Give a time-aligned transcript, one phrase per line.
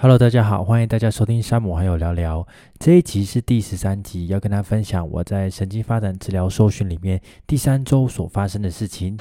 [0.00, 2.46] Hello，大家好，欢迎大家收听山姆好友聊聊。
[2.78, 9.18] 这一集是第十三集，要跟大家分享我在神经发展治疗受训里面第三周所发生的事情。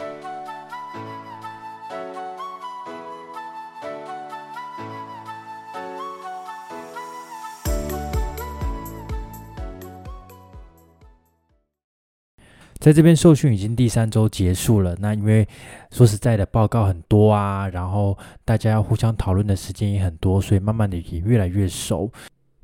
[12.88, 15.46] 在这边受训已经第三周结束了，那因为
[15.92, 22.10] 说实在的报告很多啊，然后大家要互相讨论的时间也很多，所以慢慢的也越来越熟。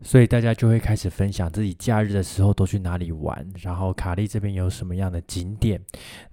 [0.03, 5.79] 所以大家就会开始分享自己假日的时候都去哪里玩，然后卡利这边有什么样的景点。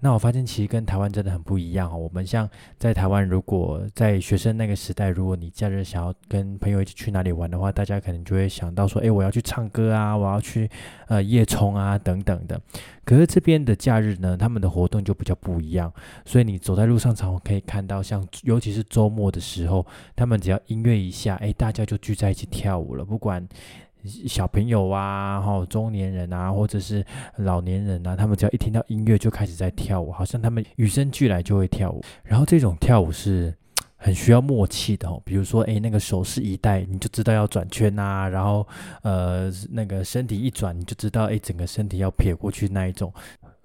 [0.01, 1.97] 那我发现其实跟台湾真的很不一样哦。
[1.97, 2.47] 我们像
[2.77, 10.69] 在台湾，如果在学生那个时代，如果你假日想要跟朋友一起去哪里玩的话，大家可能就会想到说，哎，我要去唱歌啊，我要去
[11.07, 12.61] 呃夜冲啊等等的。
[13.03, 15.91] 可是这边的假日呢，他们的活动就比较不一样。
[16.23, 19.85] 所以你走在路上，常常可以看到，像尤其是周末的时候，
[20.15, 23.47] 他们只要音乐一下，哎，大家就聚在一起跳舞了，不管。
[24.27, 27.05] 小朋友啊，哈，中年人啊，或者是
[27.37, 32.01] 老年人啊，他们只要一听到音乐就开始在跳舞，好像他们与生俱来就会跳舞。
[32.23, 33.53] 然后这种跳舞是
[33.95, 38.67] 很需要默契的哦，比如说，哎，那个手势一带，你就知道要转圈啊，然后
[39.03, 43.13] 呃，那个身体一转，你就知道，哎，整个身体要撇过去那一种。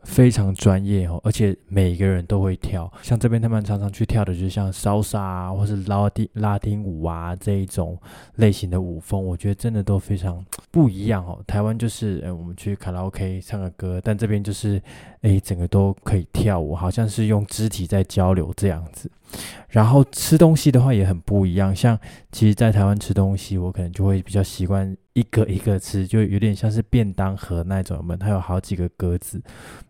[0.07, 2.91] 非常专业哦，而且每个人都会跳。
[3.03, 7.99] 像这边他们常常去跳的，就像 salsa 啊，或是拉丁拉丁舞啊这一种
[8.37, 11.43] 类型的舞风，我觉得真的都非常不一样哦。
[11.47, 14.81] 台湾就是，呃，我们去卡拉 OK 唱个歌，但这边就是，
[15.23, 19.11] 哎，整个都可以跳舞，好像是用肢体在交流这样子。
[19.69, 21.99] 然后吃东西的话也很不一样，像
[22.33, 29.43] 其实，在台湾吃东西，我可能就会比较习惯一个一个吃，就有点像是便当盒那种，们它有好几个格子。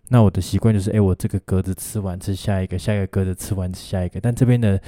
[0.09, 4.21] 那我的习惯就是，哎，我这个格子吃完吃下一个，下一个格子吃完吃下一个。
[4.21, 4.81] 但这边的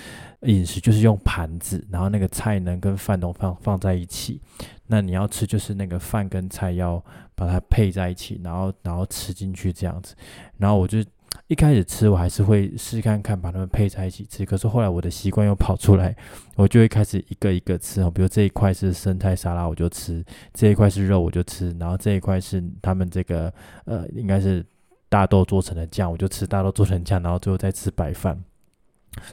[0.42, 4.40] 饮食就是用盘子，然后那个菜呢跟饭都放放在一起。
[4.86, 7.04] 那你要吃就是那个饭跟菜要
[7.34, 10.14] 把它配在一起，然后然后吃进去这样子。
[10.56, 11.04] 然后我就
[11.46, 16.14] 一开始吃我还是会试看看把它们配在一起吃，可是后来我的习惯又跑出来，
[16.56, 18.10] 我就会开始一个一个吃哦。
[18.10, 20.22] 比如这一块是生菜沙拉，我就吃；
[20.52, 23.52] 这一块是肉，我就吃；然后这一块是他们这个
[23.84, 24.64] 呃应该是。
[25.10, 28.38] 大豆做成的酱，我就吃大豆做成酱，然后最后再吃白饭。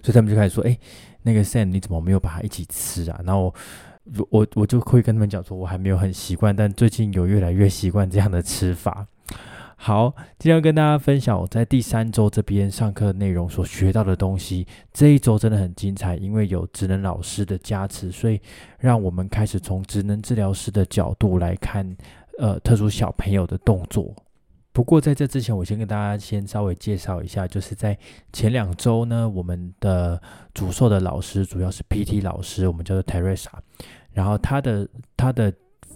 [0.02, 0.80] 所以他们就开始说：“哎，
[1.24, 3.54] 那个 Sam，你怎么没有把它一起吃啊？”然后
[4.20, 9.06] 我我我就会跟他们讲说：“我还没有很习惯，但最近有越来越习惯这样的吃法。”
[9.78, 14.66] 好，今天要跟大家分享我在第三周这边上课内容所学到的东西。
[14.92, 18.42] 这一周真的很精彩，因为有职能老师的加持，所以
[18.80, 21.96] 让我们开始从职能治疗师的角度来看，
[22.40, 24.16] 呃，特殊小朋友的动作。
[24.72, 27.98] 不过在这之前，我先跟大家先稍微介绍一下，就是在
[28.34, 30.20] 前两周呢，我们的
[30.54, 33.52] 主授的老师主要是 PT 老师，我们叫做 Teresa，
[34.12, 35.54] 然后他的他的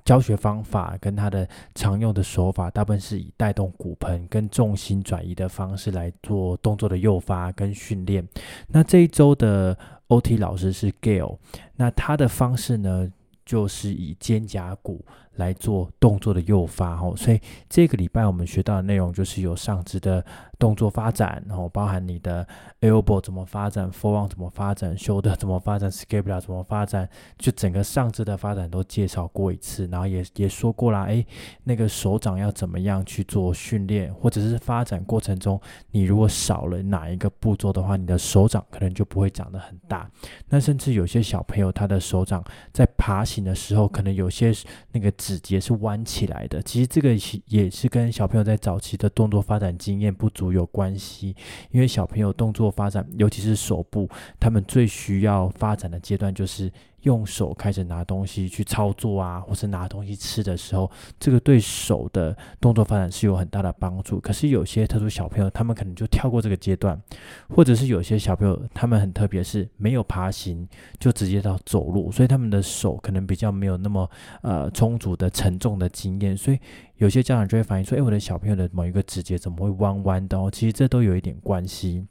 [0.09, 8.27] 教学方法跟他的常用的手法，大部分是以带动骨盆跟重心转移的方式来做动作的诱发跟训练。
[8.69, 9.77] 那这一周的
[10.07, 11.37] OT 老师是 Gale，
[11.75, 13.07] 那他的方式呢，
[13.45, 15.05] 就是以肩胛骨。
[15.39, 17.39] 来做动作的诱发哦，所以
[17.69, 20.23] 这个礼拜我们学到的内容就是有上肢的
[20.59, 22.45] 动作发展，然后包含你的
[22.81, 31.25] elbow 怎么发展，forearm 怎么发展，shoulder 怎么发展，scapula 怎么发展，就整个上肢的发展都介绍过一次，然后也也说过了，哎，
[31.63, 35.59] 那个手掌要怎么样去做训练，或者是发展过程中，
[35.91, 40.11] 你如果少了哪一个步骤的话，你的手掌可能就不会长得很大。
[40.49, 44.53] 那甚至有些小朋友他的手掌在爬行的时候，可能有些
[44.91, 45.09] 那个。
[45.29, 51.35] 指节是弯起来的，其实这个也是跟小朋友在早期的动作发展经验不足有关系。
[51.69, 56.71] 因为小朋友动作发展，尤其是手部，他们最需要发展的阶段就是。
[57.01, 60.89] 用手开始拿东西去操作啊，或是拿东西吃的时候，
[61.19, 64.19] 这个对手的动作发展是有很大的帮助。
[64.19, 67.01] 可是有些特殊小朋友，他们可能就跳过这个阶段，
[67.49, 70.67] 或者是有些小朋友，他们很特别，是没有爬行
[70.99, 74.09] 就直接到走路，所以他们的手可能比较没有那么
[74.41, 76.59] 呃充足的承重的经验，所以
[76.97, 82.07] 有些家长就会反映说：“哎，我的小朋友的某一个指节怎么会弯弯的？”哦，其实这都有一点关系。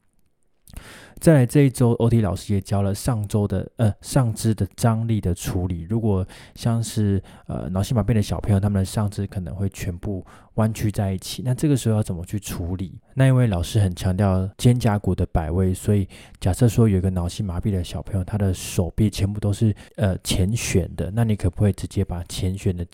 [1.20, 5.84] 再来这一周，OT 老师也教了上周的呃上肢的张力的处理。
[5.88, 13.00] 如果像是呃脑性麻痹的小朋友，他们的上肢可能会全部弯曲在一起，那这个时候要怎么去处理？
[13.14, 16.08] 那因为老师很强调肩胛骨的摆位，所以
[16.38, 22.86] 假设说有一个脑性麻痹的小朋友，他的手臂全部都是呃前旋的，那你可不可以直接把前旋的？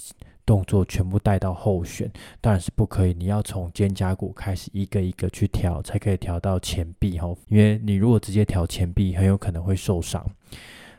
[0.46, 2.10] 动作全部带到后旋，
[2.40, 3.14] 当然是不可以。
[3.14, 7.34] 你要从肩胛骨开始一个一个去调，才可以调到前臂哈。
[7.48, 10.24] 因为你如果直接调前臂，很有可能会受伤。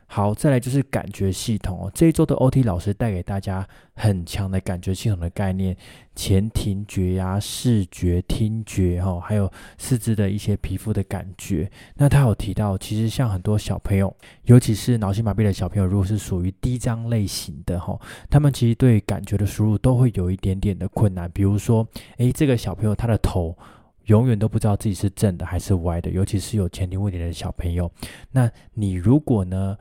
[0.07, 1.91] 好，再来就是感觉系统哦。
[1.93, 5.75] 这一周的 OT 老师带给大家很强的感觉系统的概念，
[6.15, 11.69] 前庭觉呀、视觉、听觉哈，还有四肢的一些皮肤的感觉。
[11.95, 17.99] 那他有提到，其实像很多小朋友，尤其是脑性麻痹的小朋友，如果是属于低张类型的哈，
[18.29, 21.29] 他们其实对感觉的输入都会有一点点的困难。
[21.31, 21.85] 比如说，
[22.17, 23.57] 诶，这个小朋友他的头。
[24.05, 27.91] 永远都不知道自己是正的还是歪的，尤其是有前庭问题的小朋友。
[28.31, 29.75] 那你如果呢，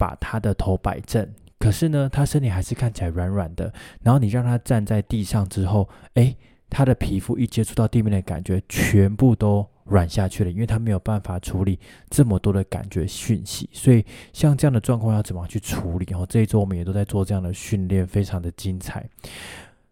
[0.00, 3.70] 把他的头摆正，可是呢，他身体还是看起来软软的，
[4.02, 6.34] 然后你让他站在地上之后，诶，
[6.70, 13.68] 他的皮肤一接触到地面的感觉，全部都软下去了，因为他没有办法处理这么多的感觉讯息。
[13.74, 14.02] 所以
[14.32, 16.06] 像这样的状况要怎么去处理？
[16.08, 19.06] 然哦，这一周我们也都在做这样的训练，非常的精彩。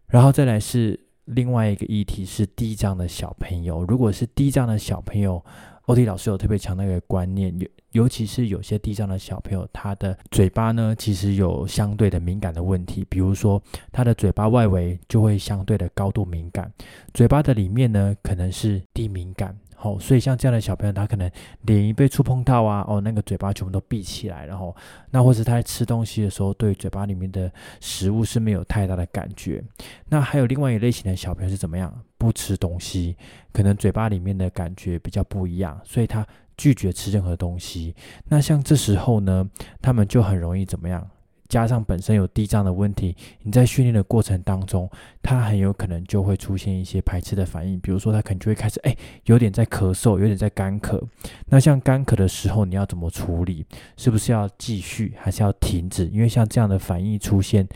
[0.07, 0.99] 然后再来是。
[1.31, 5.45] 另外一个议题是低障的小朋友，如果是低障的小朋友
[5.89, 13.59] 欧弟老师有特别强调一个观念，尤尤其是有些地上的小朋友，他的嘴巴呢，其实有相对的敏感的问题，比如说
[13.91, 16.71] 他的嘴巴外围就会相对的高度敏感，
[17.11, 19.57] 嘴巴的里面呢，可能是低敏感。
[19.81, 21.31] 好，所以像这样的小朋友，他可能
[21.61, 24.75] 脸一被触碰到啊，哦，那个嘴巴全部都闭起来，然后
[25.11, 27.49] 那或者他在吃东西的时候，对嘴巴里面的
[27.79, 29.63] 食物是没有太大的感觉。
[30.09, 31.97] 那还有另外一类型的小朋友是怎么样？
[32.17, 33.15] 不吃东西，
[33.53, 36.27] 可能嘴巴里面的感觉比较不一样，所以他
[36.57, 37.95] 拒绝吃任何东西。
[38.25, 39.49] 那像这时候呢，
[39.81, 41.09] 他们就很容易怎么样？
[41.49, 44.87] 加上本身有低障的问题，你在训练的过程当中，
[45.23, 51.01] 他很有可能就会出现一些排斥的反应，比如说他可能就会开始哎，有点在咳嗽，有点在干咳。
[51.47, 53.65] 那像干咳的时候，你要怎么处理？
[53.97, 56.05] 是不是要继续，还是要停止？
[56.09, 57.67] 因为像这样的反应出现，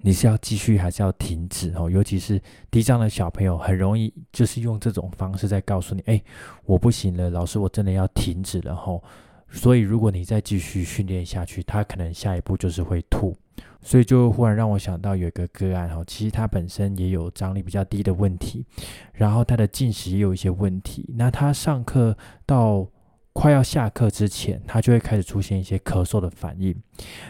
[0.00, 1.70] 你是要继续还是要停止？
[1.76, 2.40] 哦，尤其是
[2.70, 6.22] 低障的小朋友，很容易就是用这种方式在告诉你，哎，
[6.64, 9.04] 我不行了，老师，我真的要停止了，吼。
[9.50, 13.36] 所以，如果你再继续训练下去，他可能下一步就是会吐。
[13.80, 18.64] 所以，就忽然让我想到有一个个案哈，其实他本身也有张力比较低的问题，
[19.12, 21.12] 然后他的进食也有一些问题。
[21.16, 22.86] 那他上课到
[23.32, 26.74] 快要下课之前，他就会开始出现一些咳嗽的反应。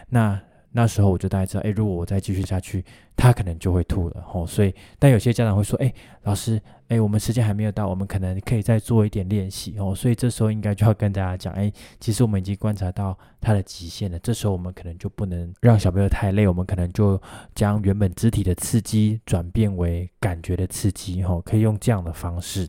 [0.08, 2.84] 那那时候我就大概知道，哎，如果我再继续下去，
[3.16, 4.46] 他可能就会吐了吼。
[4.46, 5.92] 所以，但有些家长会说，哎，
[6.24, 9.94] 老师，哎，我们时间还没有到，我们可能可以再做一点练习哦。
[9.94, 14.18] 所以这时候应该就要跟大家讲，哎，其实我们已经观察到他的极限了。
[14.18, 17.20] 这时候我们可能就不能让小朋友太累，我们可能就
[17.54, 22.68] 将原本肢体的刺激转变为感觉的刺激，吼，可以用这样的方式。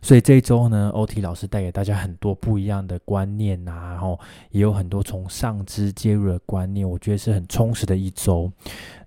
[0.00, 4.18] 所以这一周呢，OT 老师带给大家很多不一样的观念呐，然后
[4.50, 8.50] 也有很多从上肢介入的观念，我觉得是很充实的一周。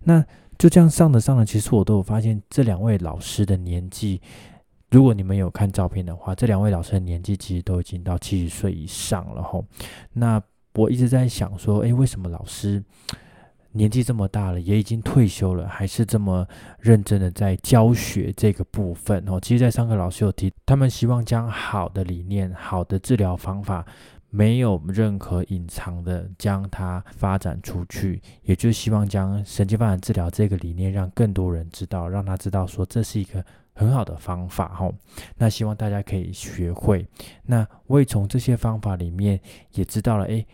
[0.04, 0.24] 那
[0.58, 4.22] 就这样上着上着，其实我都有发现这两位老师的年纪，
[4.90, 9.66] 如果你们有看照片的话，这两位老师的年纪其实都已经到七十岁以上了吼。
[10.14, 10.42] 那
[10.74, 12.84] 我一直在想说，诶，为什么老师？
[13.76, 16.48] 年纪这么大了，也已经退休了，还是这么
[16.80, 19.38] 认真的在教学这个部分哦。
[19.38, 23.86] 其实，在上课老师有提，他们希望将好的理念、好的治疗方法，
[24.30, 33.44] 没有任何隐藏的将它发展出去，也就是希望将神经发展治疗这个理念让更多人知道，让他知道说这是一个
[33.74, 34.90] 很好的方法哈。
[35.36, 37.06] 那希望大家可以学会。
[37.44, 39.38] 那我也从这些方法里面
[39.74, 40.48] 也知道了，诶。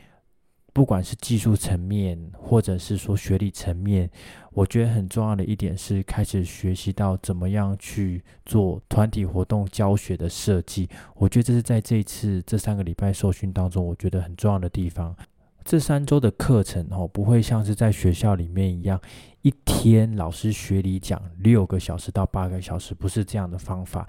[0.73, 4.09] 不管是技术层面，或者是说学历层面，
[4.51, 10.89] 我觉得很重要的一点是开始学习到怎么样去做团体活动教学的设计。
[11.15, 15.15] 我觉得这是在这一次这三个礼拜受训当中，我觉得很重要的地方。
[15.63, 18.99] 这三周的课程哦，不会像是在学校里面一样，
[19.41, 24.07] 一天老师学理讲六个小时到八个小时，不是这样的方法。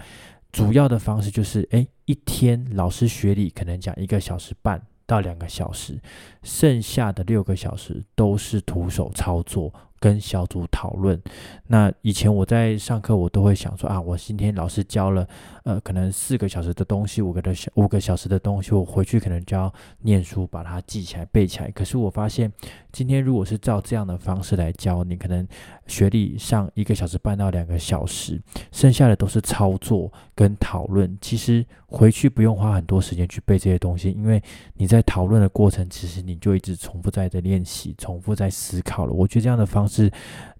[0.52, 4.80] 主要的方式就是，哎，一天老师学理可能讲一个小时半。
[5.12, 6.00] 到两个小时，
[6.42, 9.72] 剩下的六个小时都是徒手操作。
[10.02, 11.22] 跟小组讨论。
[11.68, 15.24] 那以前我在上课，我都会想说啊，我今天老师教了
[15.62, 21.70] 呃，可能四个小时的东西，五个的小五个小时的东西，我回去可能就要念书，把它记起来、背起来。
[21.70, 22.52] 可是我发现，
[22.92, 25.48] 今天如果是照这样的方式来教，你可能
[25.86, 31.16] 学历上一个小时半到两个小时，剩下的都是操作跟讨论。
[31.20, 34.42] 其实回去不用花很多时间去背这些东西，因为
[34.74, 39.12] 你在讨论的过程，其实你就一直重复在这练习，重复在思考了。
[39.12, 40.12] 我觉得这样的方式。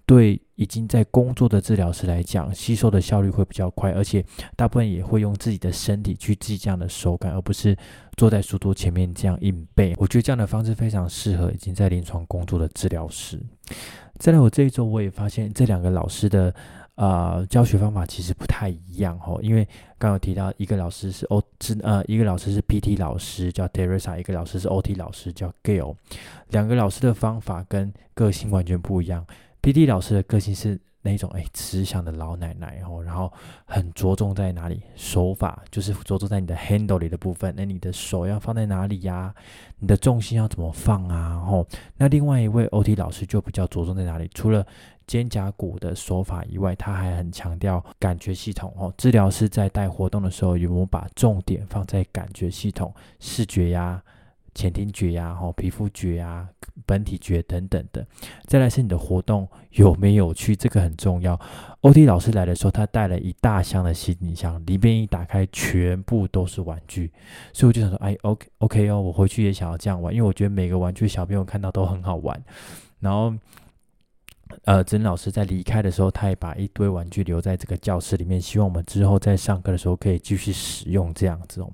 [0.05, 4.25] 对已经在工作的治疗师来讲，吸收的效率会比较快，而且
[4.57, 7.77] 大部分也会用自己的身体去记这样的手感，而不是
[8.17, 9.95] 坐在书桌前面这样硬背。
[9.97, 13.41] 我觉得这样的方式非常适合已经在临床工作的治疗师。
[14.19, 16.55] 再来，我这一周我也发现这两个老师的
[16.97, 19.67] 呃，教学方法其实不太一样哦，因为
[19.99, 25.97] 刚刚提到一个老师是 O 是呃一个老师是 PT 老师叫 Teresa，一个老师是 OT 老师叫 Gail，
[26.51, 29.27] 两个老师的方法跟个性完全不一样。
[29.63, 33.33] PT 老师的个性是那种哎慈祥的老奶奶哦，然后
[33.65, 39.33] 很着重在哪里手法，就是着重在你的 handle 里的部分，那你的手要放在哪里呀？
[39.79, 41.35] 你的重心要怎么放啊？
[41.49, 41.67] 哦，
[41.97, 44.29] 那另外一位 OT 老师就比较着重在哪里？
[44.35, 44.67] 除了
[45.07, 48.93] 肩胛骨的手法以外，他还很强调感觉系统哦。
[48.97, 54.03] 治疗师在带活动的时候，有没有把重点放在感觉系统、视觉呀、
[54.55, 56.49] 前庭觉呀、哦皮肤觉呀、
[56.87, 58.07] 本体觉等等的？
[58.47, 61.39] 再来是你的活动有没有趣，这个很重要。
[61.81, 67.11] OT 老师来的时候，他带了一大箱的行李箱，里面一打开，全部都是玩具，
[67.53, 72.43] 所以我就想说，哎，OK OK 哦，我回去也想要这样玩，因为我觉得每个玩具小朋友看到都很好玩，
[73.01, 73.35] 然后。
[74.65, 81.71] 呃，曾老师在离开的时候，他也把一堆玩具留在这个教室里面，希望我们之后在上课的时候可以继续使用这样子哦。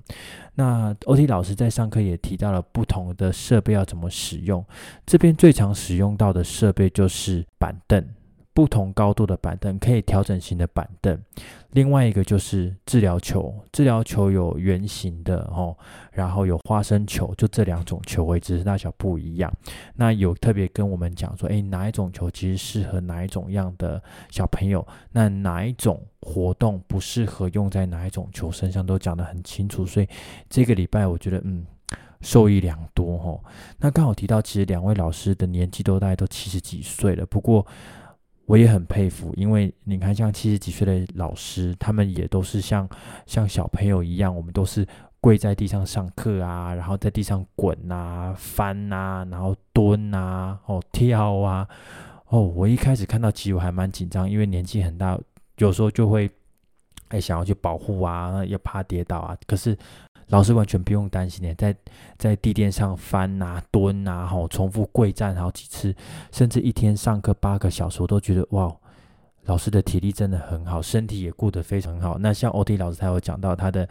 [0.55, 4.65] 那 OT 老师在上课也提到了不同的设备要怎么使用，
[5.05, 8.03] 这边最常使用到的设备就是板凳。
[8.53, 11.17] 不同高度的板凳，可以调整型的板凳。
[11.71, 15.77] 另外一个就是治疗球，治疗球有圆形的哦，
[16.11, 19.53] 然后有花生球，就这两种球位，只是大小不一样。
[19.95, 24.85] 那有特别跟我们讲说，诶，哪一种球其实适合哪一种样的小朋友？
[25.11, 29.85] 那哪一种活动不适合用在哪一种球身上，都讲得很清楚。
[29.85, 30.07] 所以
[30.49, 31.65] 这个礼拜我觉得，嗯，
[32.19, 33.39] 受益良多哦。
[33.77, 37.65] 那刚好提到，其实两位老师的年纪都大概都七十几岁了，不过。
[38.49, 42.89] 我也很佩服，因为你看，像七十几岁的老师，他们也都是像
[43.27, 44.83] 像小朋友一样，我们都是
[45.21, 51.67] 跪在地上上课啊，然后在地上滚啊、翻啊，然后蹲啊、哦跳啊。
[52.29, 55.15] 哦，我一开始看到，其实我还蛮紧张，因为年纪很大，
[55.59, 56.27] 有时候就会
[57.09, 59.37] 哎想要去保护啊，要怕跌倒啊。
[59.45, 59.77] 可是
[60.29, 61.75] 老师完全不用担心的，在
[62.17, 65.93] 在地垫上翻啊、蹲啊，吼，重复跪站好几次，
[66.31, 68.71] 甚至一天上课八个小时，我都觉得哇，
[69.45, 72.19] 老师的体力真的很好，身体也顾得非常好。
[72.19, 73.89] 那像 OT 老师他有讲到，他的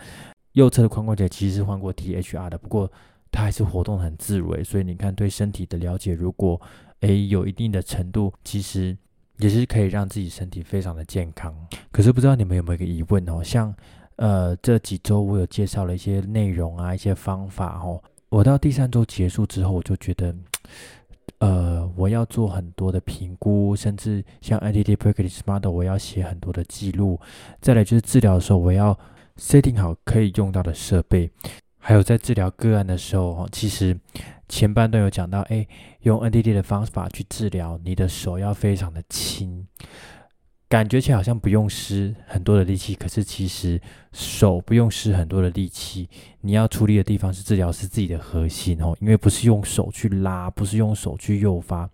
[0.52, 2.88] 右侧的髋关节其实是换过 THR 的，不过
[3.32, 6.60] 他还是活动很自如，所以你看对身体的了解，如果
[7.00, 8.96] 诶有一定的程度，其实
[9.38, 11.52] 也是可以让自己身体非常的健康。
[11.90, 13.74] 可是不知道你们有没有一个疑问哦，像。
[14.18, 18.02] 呃，这几周我有介绍了一些内容啊，一些方法哦。
[18.28, 20.34] 我到第三周结束之后，我就觉得，
[21.38, 27.20] 呃，我要做很多的评估，甚至像 ITT Practice Model，我要写很多的记录。
[27.60, 28.98] 再来就是治疗的时候，我要
[29.36, 31.30] setting 好可以用到的设备，
[31.78, 33.96] 还有在治疗个案的时候，哦，其实
[34.48, 35.64] 前半段有讲到，哎，
[36.00, 39.64] 用 NTT 的方法去治疗，你的手要非常的轻。
[40.68, 43.80] 感觉起来好像不用施很多的力气，可是其实
[44.12, 46.06] 手不用施很多的力气。
[46.42, 51.88] 你要处理的地方是治疗师自己的核心哦，因为不是用手去拉，不是用手去诱发，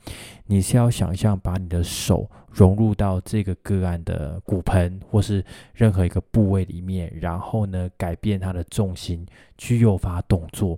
[0.47, 9.25] 你是要想象把你的手融入到这个个案的骨盆或是任何一个部位里面，然后呢改变它的重心
[9.57, 10.77] 去诱发动作。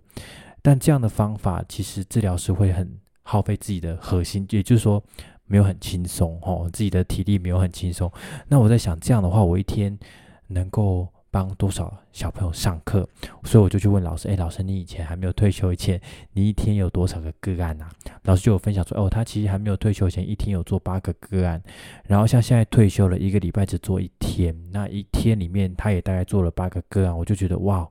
[0.61, 5.03] 但这样的方法其实治疗师会很耗费自己的核心，也就是说。
[5.47, 8.11] 没有很轻松哦，自己的体力没有很轻松。
[8.49, 9.97] 那我在想，这样的话，我一天
[10.49, 13.07] 能够帮多少小朋友上课？
[13.45, 16.01] 所以我就去问老师：“哎，老师，你以前还没有退休以前，
[16.33, 17.91] 你一天有多少个个案啊？”
[18.25, 21.63] 老师就有分享说：“哦，他其实还没有退休前，一天有做八个个案。
[22.07, 27.17] 然后像现在退休了，一个礼拜只做一天，那一天里面他也大概做了八个个案。
[27.17, 27.87] 我就觉得哇，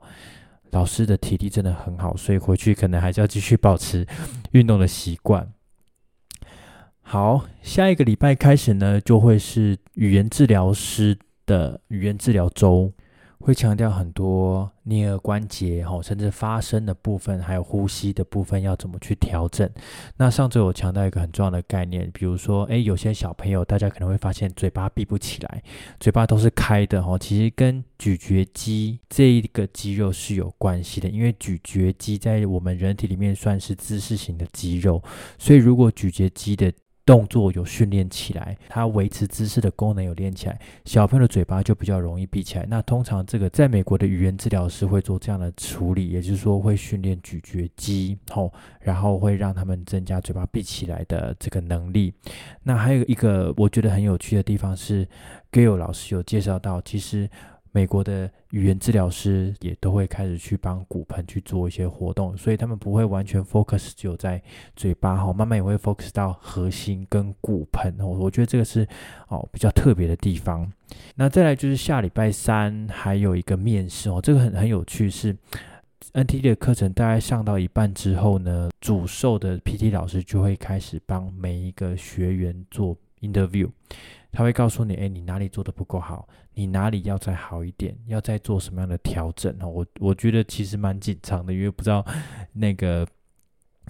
[0.72, 4.06] 老师的体力真的很好，所以回去可能还是要继续保持
[4.52, 5.48] 运动的习惯。”
[7.08, 12.92] 好，下一个礼拜开始呢，就会是语言治疗师的语言治疗周，
[13.38, 19.70] 会强调很多颞颌关节哈，甚至发声的部分，还有呼吸的部分要怎么去调整。
[20.18, 25.62] 那上周有强调一个很重要的概念，比如说，诶，有些小朋友大家可能会发现嘴巴闭不起来，
[26.00, 35.04] 嘴巴都是开的哈，其实跟咀嚼肌这一个肌肉是有关系的，因为咀嚼肌在我们人体里面算是姿势型的肌肉，
[35.38, 36.74] 所以如果咀嚼肌的
[37.06, 42.66] 动作有训练起来，它维持姿势的功能有练起来，小朋友的嘴巴就比较容易闭起来。
[42.68, 52.14] 那通常这个在美国的语言治疗师会做这样的处理，也就是说会训练咀嚼肌，吼，然后会让他们增加嘴巴闭起来的这个能力。
[52.64, 55.08] 那还有一个我觉得很有趣的地方是
[55.52, 57.30] ，Gail 老师有介绍到，其实。
[57.76, 64.42] 美国的语言治疗师也都会开始去帮骨盆去做一些活动，所以他们不会完全 focus 只有在
[64.78, 68.08] 嘴巴哈，慢慢也会 focus 到核心跟骨盆哦。
[68.08, 68.88] 我觉得这个是
[69.28, 70.72] 哦比较特别的地方。
[71.16, 75.36] 那再来就是下礼拜三还有一个面试哦，这个很很有趣，是
[76.14, 83.70] NT 的课程大概上到一半之后呢，主授的 PT 老师就会开始帮每一个学员做 interview。
[84.36, 89.70] 他会告诉你，哎，你哪里做的不够好，你哪里要再好一点，要再做什么样的调整哦。
[89.70, 92.06] 我我觉得其实蛮紧张的，因为不知道
[92.52, 93.08] 那个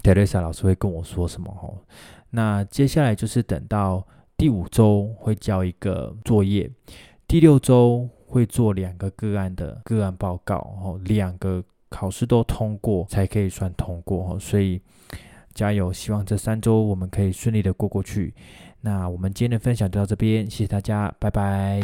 [0.04, 1.82] Teresa 老师会跟我说什么哦。
[2.30, 6.70] 那接下来就是等到第五周会交一个作业，
[7.26, 14.38] 第六周会做两个个案的个案报告哦，两个考试都通过才可以算通过哦。
[14.38, 14.80] 所以
[15.52, 18.32] 加油，希望这三周我们可以顺利的过过去。
[18.80, 21.80] 那我们今天的分享就到这边，谢谢大家，拜拜。